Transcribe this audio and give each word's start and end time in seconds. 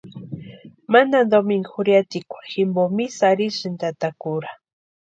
Mantani 0.91 1.29
domingu 1.33 1.69
jurhiatikwa 1.75 2.39
jimpo 2.51 2.83
misa 2.95 3.23
arhisïnti 3.31 3.79
tata 3.85 4.07
kura. 4.21 4.51